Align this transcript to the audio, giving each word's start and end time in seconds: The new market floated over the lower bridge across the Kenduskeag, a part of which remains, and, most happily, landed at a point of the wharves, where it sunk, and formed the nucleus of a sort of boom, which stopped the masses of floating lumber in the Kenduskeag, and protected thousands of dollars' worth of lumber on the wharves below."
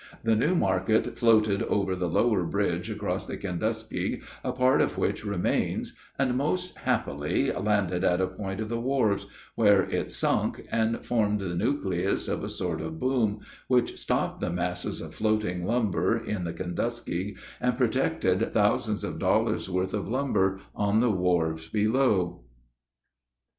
The 0.23 0.35
new 0.35 0.55
market 0.55 1.15
floated 1.19 1.61
over 1.61 1.95
the 1.95 2.09
lower 2.09 2.43
bridge 2.43 2.89
across 2.89 3.27
the 3.27 3.37
Kenduskeag, 3.37 4.23
a 4.43 4.51
part 4.51 4.81
of 4.81 4.97
which 4.97 5.23
remains, 5.23 5.93
and, 6.17 6.35
most 6.35 6.75
happily, 6.75 7.51
landed 7.51 8.03
at 8.03 8.19
a 8.19 8.25
point 8.25 8.59
of 8.61 8.67
the 8.67 8.81
wharves, 8.81 9.27
where 9.53 9.83
it 9.83 10.09
sunk, 10.09 10.65
and 10.71 11.05
formed 11.05 11.37
the 11.39 11.53
nucleus 11.53 12.27
of 12.27 12.43
a 12.43 12.49
sort 12.49 12.81
of 12.81 12.99
boom, 12.99 13.41
which 13.67 13.95
stopped 13.95 14.39
the 14.41 14.49
masses 14.49 15.01
of 15.01 15.13
floating 15.13 15.65
lumber 15.67 16.17
in 16.17 16.45
the 16.45 16.53
Kenduskeag, 16.53 17.37
and 17.59 17.77
protected 17.77 18.51
thousands 18.53 19.03
of 19.03 19.19
dollars' 19.19 19.69
worth 19.69 19.93
of 19.93 20.07
lumber 20.07 20.57
on 20.73 20.97
the 20.97 21.11
wharves 21.11 21.67
below." 21.67 22.41